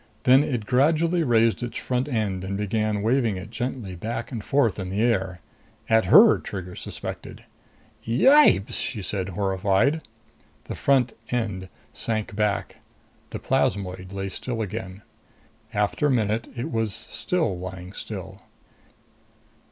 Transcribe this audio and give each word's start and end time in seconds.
Then 0.23 0.43
it 0.43 0.65
gradually 0.65 1.21
raised 1.21 1.61
its 1.61 1.77
front 1.77 2.07
end 2.07 2.43
and 2.43 2.57
began 2.57 3.03
waving 3.03 3.37
it 3.37 3.51
gently 3.51 3.93
back 3.93 4.31
and 4.31 4.43
forth 4.43 4.79
in 4.79 4.89
the 4.89 5.01
air. 5.03 5.41
At 5.89 6.05
her, 6.05 6.39
Trigger 6.39 6.75
suspected. 6.75 7.43
"Yipes!" 8.03 8.73
she 8.79 9.03
said, 9.03 9.29
horrified. 9.29 10.01
The 10.63 10.73
front 10.73 11.13
end 11.29 11.69
sank 11.93 12.35
back. 12.35 12.77
The 13.29 13.37
plasmoid 13.37 14.11
lay 14.11 14.29
still 14.29 14.63
again. 14.63 15.03
After 15.71 16.07
a 16.07 16.11
minute 16.11 16.47
it 16.55 16.71
was 16.71 16.95
still 17.11 17.59
lying 17.59 17.93
still. 17.93 18.41